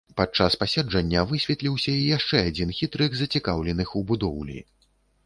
[0.19, 4.57] Падчас паседжання высветліўся і яшчэ адзін хітрык зацікаўленых у будоўлі.